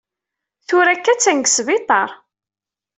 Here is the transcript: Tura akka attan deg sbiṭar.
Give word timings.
Tura 0.67 0.91
akka 0.93 1.09
attan 1.13 1.37
deg 1.39 1.47
sbiṭar. 1.49 2.09